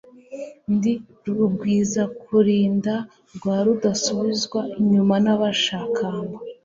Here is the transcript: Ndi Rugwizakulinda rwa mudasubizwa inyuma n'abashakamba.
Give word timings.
Ndi 0.73 0.93
Rugwizakulinda 1.35 2.95
rwa 3.35 3.57
mudasubizwa 3.65 4.59
inyuma 4.79 5.15
n'abashakamba. 5.25 6.37